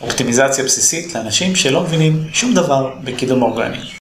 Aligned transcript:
אופטימיזציה 0.00 0.64
בסיסית 0.64 1.14
לאנשים 1.14 1.56
שלא 1.56 1.82
מבינים 1.82 2.12
שום 2.32 2.54
דבר 2.54 2.94
בקידום 3.04 3.42
אורגני. 3.42 4.00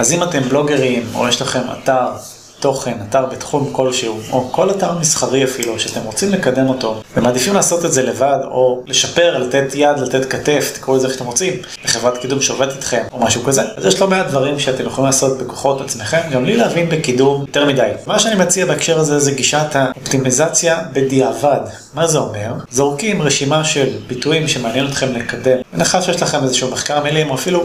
אז 0.00 0.12
אם 0.12 0.18
אתם 0.22 0.48
בלוגרים 0.48 1.02
או 1.14 1.28
יש 1.28 1.42
לכם 1.42 1.60
אתר 1.72 2.33
תוכן, 2.64 2.94
אתר 3.08 3.26
בתחום 3.26 3.68
כלשהו, 3.72 4.18
או 4.32 4.48
כל 4.52 4.70
אתר 4.70 4.98
מסחרי 4.98 5.44
אפילו, 5.44 5.78
שאתם 5.78 6.00
רוצים 6.04 6.32
לקדם 6.32 6.68
אותו, 6.68 7.02
ומעדיפים 7.16 7.54
לעשות 7.54 7.84
את 7.84 7.92
זה 7.92 8.02
לבד, 8.02 8.38
או 8.44 8.82
לשפר, 8.86 9.38
לתת 9.38 9.74
יד, 9.74 9.98
לתת 9.98 10.30
כתף, 10.30 10.72
תקראו 10.74 10.96
לזה 10.96 11.06
איך 11.06 11.14
שאתם 11.14 11.26
רוצים, 11.26 11.52
לחברת 11.84 12.18
קידום 12.18 12.40
שעובדת 12.40 12.76
איתכם, 12.76 13.02
או 13.12 13.18
משהו 13.18 13.44
כזה, 13.44 13.62
אז 13.76 13.86
יש 13.86 14.00
לא 14.00 14.08
מעט 14.08 14.26
דברים 14.26 14.58
שאתם 14.58 14.86
יכולים 14.86 15.06
לעשות 15.06 15.38
בכוחות 15.38 15.80
עצמכם, 15.80 16.20
גם 16.32 16.42
בלי 16.42 16.56
להבין 16.56 16.88
בקידום 16.88 17.40
יותר 17.40 17.66
מדי. 17.66 17.90
מה 18.06 18.18
שאני 18.18 18.34
מציע 18.34 18.66
בהקשר 18.66 18.98
הזה 18.98 19.18
זה 19.18 19.32
גישת 19.32 19.66
האופטימיזציה 19.74 20.78
בדיעבד. 20.92 21.60
מה 21.94 22.06
זה 22.06 22.18
אומר? 22.18 22.52
זורקים 22.70 23.22
רשימה 23.22 23.64
של 23.64 23.88
ביטויים 24.06 24.48
שמעניין 24.48 24.86
אתכם 24.86 25.12
לקדם. 25.12 25.58
בהנחה 25.72 26.02
שיש 26.02 26.22
לכם 26.22 26.42
איזשהו 26.42 26.70
מחקר 26.70 27.02
מילים, 27.02 27.30
או 27.30 27.34
אפילו 27.34 27.62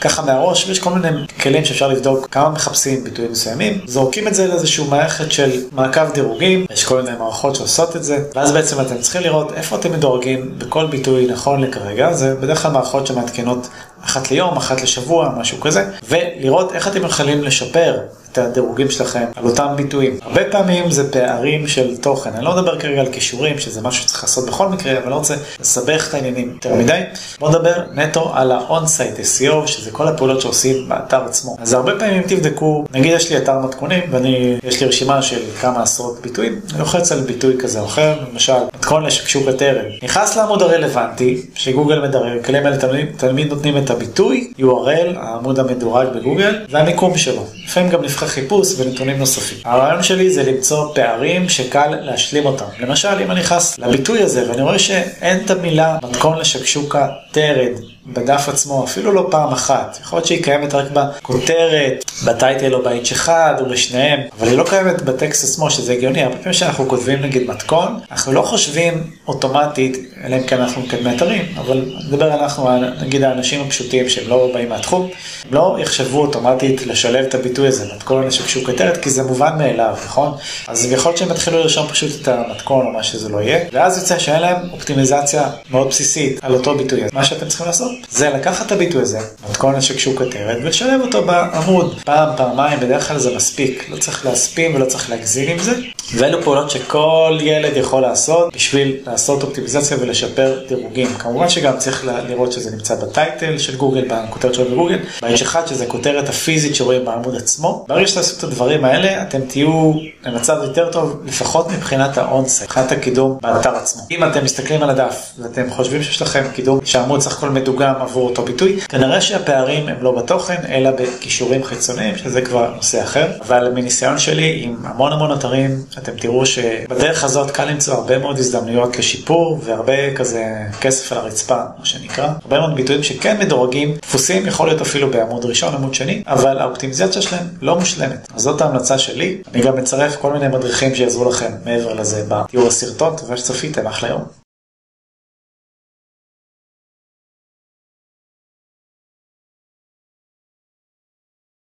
ככה 0.00 0.22
מהראש, 0.22 0.68
ויש 0.68 0.78
כל 0.78 0.90
מיני 0.90 1.26
כלים 1.42 1.64
שאפשר 1.64 1.88
לבדוק 1.88 2.28
כמה 2.30 2.48
מחפשים 2.48 3.04
ביטויים 3.04 3.32
מסוימים, 3.32 3.80
זורקים 3.86 4.28
את 4.28 4.34
זה 4.34 4.46
לאיזושהי 4.46 4.84
מערכת 4.88 5.32
של 5.32 5.50
מעקב 5.72 6.12
דירוגים, 6.14 6.66
יש 6.70 6.84
כל 6.84 7.02
מיני 7.02 7.16
מערכות 7.18 7.56
שעושות 7.56 7.96
את 7.96 8.04
זה, 8.04 8.18
ואז 8.34 8.52
בעצם 8.52 8.80
אתם 8.80 8.98
צריכים 9.00 9.22
לראות 9.22 9.52
איפה 9.52 9.76
אתם 9.76 9.92
מדורגים 9.92 10.54
בכל 10.58 10.86
ביטוי 10.86 11.26
נכון 11.26 11.60
לכרגע, 11.60 12.12
זה 12.12 12.34
בדרך 12.34 12.62
כלל 12.62 12.72
מערכות 12.72 13.06
שמעדכנות 13.06 13.68
אחת 14.04 14.30
ליום, 14.30 14.56
אחת 14.56 14.82
לשבוע, 14.82 15.32
משהו 15.38 15.60
כזה, 15.60 15.84
ולראות 16.08 16.72
איך 16.72 16.88
אתם 16.88 17.04
יכולים 17.04 17.42
לשפר 17.42 17.96
את 18.32 18.38
הדירוגים 18.38 18.90
שלכם 18.90 19.24
על 19.36 19.44
אותם 19.44 19.66
ביטויים. 19.76 20.18
הרבה 20.22 20.44
פעמים 20.50 20.90
זה 20.90 21.12
פערים 21.12 21.68
של 21.68 21.96
תוכן, 21.96 22.30
אני 22.34 22.44
לא 22.44 22.56
מדבר 22.56 22.78
כרגע 22.78 23.00
על 23.00 23.06
כישורים, 23.12 23.58
שזה 23.58 23.80
משהו 23.80 24.02
שצריך 24.02 24.22
לעשות 24.22 24.46
בכל 24.46 24.68
מקרה, 24.68 24.98
אבל 24.98 25.10
לא 25.10 25.14
רוצה 25.14 25.34
לסבך 25.60 26.08
את 26.08 26.14
העניינים 26.14 26.50
יותר 26.54 26.74
מדי. 26.74 27.00
בוא 27.38 27.48
נדבר 27.48 27.72
נטו 27.94 28.32
על 28.34 28.52
ה-on-site 28.52 29.40
SEO, 29.40 29.66
שזה 29.66 29.90
כל 29.90 30.08
הפעולות 30.08 30.40
שעושים 30.40 30.88
באתר 30.88 31.24
עצמו. 31.24 31.56
אז 31.60 31.72
הרבה 31.72 31.98
פעמים 31.98 32.22
תבדקו, 32.22 32.84
נגיד 32.92 33.12
יש 33.12 33.30
לי 33.30 33.36
אתר 33.36 33.58
מתכונים, 33.58 34.00
ואני, 34.10 34.56
יש 34.62 34.80
לי 34.80 34.86
רשימה 34.86 35.22
של 35.22 35.40
כמה 35.60 35.82
עשרות 35.82 36.20
ביטויים, 36.22 36.60
אני 36.70 36.78
לוחץ 36.78 37.12
על 37.12 37.20
ביטוי 37.20 37.56
כזה 37.58 37.80
או 37.80 37.86
אחר, 37.86 38.18
למשל, 38.32 38.52
מתכון 38.76 39.04
לשקשוק 39.04 39.48
הטרם. 39.48 39.84
נכנס 40.02 40.36
לעמוד 40.36 40.62
הרלוונטי, 40.62 41.42
שגוגל 41.54 42.00
מדרג, 42.08 42.44
כלים 42.46 42.66
האלה 42.66 42.76
תמיד, 42.76 43.06
תמיד 43.16 43.48
נותנים 43.48 43.76
את 43.76 43.87
הביטוי, 43.90 44.52
URL, 44.60 45.16
העמוד 45.16 45.58
המדורג 45.58 46.06
בגוגל, 46.14 46.64
והמיקום 46.70 47.18
שלו. 47.18 47.44
לפעמים 47.64 47.90
גם 47.90 48.02
נבחר 48.02 48.26
חיפוש 48.26 48.80
ונתונים 48.80 49.18
נוספים. 49.18 49.58
הרעיון 49.64 50.02
שלי 50.02 50.30
זה 50.30 50.42
למצוא 50.42 50.94
פערים 50.94 51.48
שקל 51.48 51.88
להשלים 52.00 52.46
אותם. 52.46 52.64
למשל, 52.80 53.08
אם 53.24 53.30
אני 53.30 53.40
נכנס 53.40 53.78
לביטוי 53.78 54.22
הזה 54.22 54.50
ואני 54.50 54.62
רואה 54.62 54.78
שאין 54.78 55.44
את 55.44 55.50
המילה 55.50 55.98
מתכון 56.02 56.38
לשקשוקה 56.38 57.08
תרד 57.32 57.72
בדף 58.12 58.48
עצמו, 58.48 58.84
אפילו 58.84 59.12
לא 59.12 59.26
פעם 59.30 59.52
אחת. 59.52 59.98
יכול 60.02 60.16
להיות 60.16 60.26
שהיא 60.26 60.42
קיימת 60.42 60.74
רק 60.74 60.86
בכותרת, 60.92 62.04
בטייטל 62.26 62.74
או 62.74 62.82
ב-H1 62.82 63.28
או 63.60 63.68
בשניהם, 63.70 64.20
אבל 64.38 64.48
היא 64.48 64.58
לא 64.58 64.64
קיימת 64.68 65.02
בטקסט 65.02 65.44
עצמו, 65.44 65.70
שזה 65.70 65.92
הגיוני. 65.92 66.22
הרבה 66.22 66.36
פעמים 66.36 66.52
כשאנחנו 66.52 66.88
כותבים 66.88 67.22
נגיד 67.22 67.50
מתכון, 67.50 68.00
אנחנו 68.10 68.32
לא 68.32 68.42
חושבים 68.42 69.10
אוטומטית, 69.28 69.98
אלא 70.24 70.36
אם 70.36 70.42
כן 70.42 70.60
אנחנו 70.60 70.82
מקדמי 70.82 71.16
אתרים, 71.16 71.42
אבל 71.58 71.84
נדבר 72.08 72.34
אנחנו, 72.34 72.70
נגיד 73.02 73.22
האנשים 73.22 73.60
הפשוטים 73.60 74.08
שהם 74.08 74.28
לא 74.28 74.50
באים 74.54 74.68
מהתחום, 74.68 75.02
הם 75.02 75.54
לא 75.54 75.76
יחשבו 75.80 76.20
אוטומטית 76.20 76.86
לשלב 76.86 77.24
את 77.24 77.34
הביטוי 77.34 77.68
הזה, 77.68 77.86
מתכון 77.96 78.26
לשקשוק 78.26 78.66
כותרת, 78.66 78.96
כי 78.96 79.10
זה 79.10 79.22
מובן 79.22 79.58
מאליו, 79.58 79.96
נכון? 80.04 80.34
אז 80.68 80.92
יכול 80.92 81.10
להיות 81.10 81.18
שהם 81.18 81.30
יתחילו 81.30 81.58
לרשום 81.58 81.86
פשוט 81.88 82.10
את 82.22 82.28
המתכון 82.28 82.86
או 82.86 82.90
מה 82.90 83.02
שזה 83.02 83.28
לא 83.28 83.38
יהיה, 83.38 83.58
ואז 83.72 83.98
יוצא 83.98 84.18
שאין 84.18 84.40
להם 84.40 84.56
אופטימיזציה 84.72 85.50
מאוד 85.70 85.88
בסיסית 85.88 86.38
על 86.42 86.54
אותו 86.54 86.74
ביטוי. 86.74 87.00
מה 87.12 87.24
שאתם 87.24 87.48
צריכים 87.48 87.66
לעשות 87.66 87.97
זה 88.10 88.30
לקחת 88.30 88.66
את 88.66 88.72
הביטוי 88.72 89.02
הזה, 89.02 89.18
מתכון 89.50 89.74
לשקשוק 89.74 90.18
כותרת, 90.18 90.56
ולשלב 90.62 91.00
אותו 91.00 91.22
בעמוד. 91.26 92.00
פעם, 92.04 92.28
פעמיים, 92.36 92.80
בדרך 92.80 93.08
כלל 93.08 93.18
זה 93.18 93.36
מספיק. 93.36 93.86
לא 93.90 93.96
צריך 93.96 94.26
להספים 94.26 94.74
ולא 94.74 94.84
צריך 94.84 95.10
להגזים 95.10 95.48
עם 95.48 95.58
זה. 95.58 95.72
ואלו 96.14 96.42
פעולות 96.42 96.70
שכל 96.70 97.38
ילד 97.40 97.76
יכול 97.76 98.02
לעשות 98.02 98.54
בשביל 98.54 98.96
לעשות 99.06 99.42
אופטימיזציה 99.42 99.96
ולשפר 100.00 100.58
דירוגים. 100.68 101.14
כמובן 101.18 101.48
שגם 101.48 101.78
צריך 101.78 102.06
לראות 102.28 102.52
שזה 102.52 102.70
נמצא 102.70 102.94
בטייטל 102.94 103.58
של 103.58 103.76
גוגל, 103.76 104.04
בכותרת 104.08 104.54
שלו 104.54 104.64
בגוגל, 104.64 104.98
ב-H1 105.22 105.56
שזה 105.66 105.86
כותרת 105.86 106.28
הפיזית 106.28 106.74
שרואים 106.74 107.04
בעמוד 107.04 107.36
עצמו. 107.36 107.84
ברגע 107.88 108.06
שתעשו 108.06 108.38
את 108.38 108.44
הדברים 108.44 108.84
האלה, 108.84 109.22
אתם 109.22 109.40
תהיו 109.40 109.92
במצב 110.26 110.58
יותר 110.62 110.92
טוב, 110.92 111.22
לפחות 111.26 111.70
מבחינת 111.70 112.18
האונסט, 112.18 112.62
מבחינת 112.62 112.92
הקידום 112.92 113.38
באתר 113.42 113.76
עצמו. 113.76 114.02
אם 114.10 114.24
אתם 114.24 114.44
מסתכלים 114.44 114.82
על 114.82 114.90
הדף 114.90 115.32
ואתם 115.38 115.70
חושבים 115.70 116.02
שיש 116.02 116.22
לכם 116.22 116.44
קידום 116.54 116.80
שהעמוד 116.84 117.20
סך 117.20 117.38
הכל 117.38 117.50
מדוגם 117.50 117.87
עבור 118.00 118.28
אותו 118.28 118.42
ביטוי, 118.42 118.80
כנראה 118.80 119.20
שהפערים 119.20 119.88
הם 119.88 119.96
לא 120.00 120.12
בתוכן, 120.12 120.56
אלא 120.68 120.90
בכישורים 120.90 121.64
חיצוניים, 121.64 122.16
שזה 122.16 122.42
כבר 122.42 122.72
נושא 122.76 123.02
אחר. 123.02 123.26
אבל 123.40 123.72
מניסיון 123.74 124.18
שלי 124.18 124.60
עם 124.62 124.76
המון 124.84 125.12
המון 125.12 125.32
אתרים, 125.32 125.82
אתם 125.98 126.12
תראו 126.20 126.46
שבדרך 126.46 127.24
הזאת 127.24 127.50
קל 127.50 127.64
למצוא 127.64 127.94
הרבה 127.94 128.18
מאוד 128.18 128.38
הזדמנויות 128.38 128.98
לשיפור 128.98 129.60
והרבה 129.64 130.14
כזה 130.14 130.44
כסף 130.80 131.12
על 131.12 131.18
הרצפה, 131.18 131.60
מה 131.78 131.84
שנקרא. 131.84 132.28
הרבה 132.42 132.60
מאוד 132.60 132.74
ביטויים 132.74 133.02
שכן 133.02 133.38
מדורגים, 133.38 133.96
דפוסים 134.02 134.46
יכול 134.46 134.68
להיות 134.68 134.80
אפילו 134.80 135.10
בעמוד 135.10 135.44
ראשון, 135.44 135.74
עמוד 135.74 135.94
שני, 135.94 136.22
אבל 136.26 136.58
האופטימיזציה 136.58 137.22
שלהם 137.22 137.46
לא 137.62 137.78
מושלמת. 137.78 138.28
אז 138.34 138.42
זאת 138.42 138.60
ההמלצה 138.60 138.98
שלי. 138.98 139.38
אני 139.54 139.62
גם 139.62 139.76
מצרף 139.76 140.16
כל 140.16 140.32
מיני 140.32 140.48
מדריכים 140.48 140.94
שיעזרו 140.94 141.30
לכם 141.30 141.52
מעבר 141.64 141.94
לזה 141.94 142.24
בתיאור 142.28 142.68
הסרטון. 142.68 143.16
תודה 143.16 143.36
שצפיתם, 143.36 143.86
אחלה 143.86 144.08
יום. 144.08 144.47